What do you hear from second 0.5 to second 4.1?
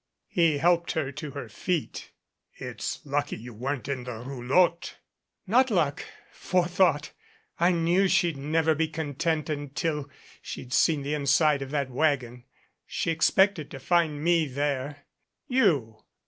helped her to her feet. "It's lucky you weren't in